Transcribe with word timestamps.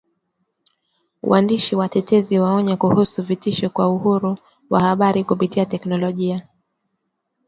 Waandishi 1.21 1.73
na 1.75 1.79
watetezi 1.79 2.39
waonya 2.39 2.77
kuhusu 2.77 3.23
vitisho 3.23 3.69
kwa 3.69 3.87
uhuru 3.89 4.37
wa 4.69 4.79
habari 4.79 5.23
kupitia 5.23 5.65
teknolojia 5.65 6.47